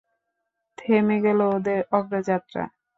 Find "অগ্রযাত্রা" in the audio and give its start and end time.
1.91-2.63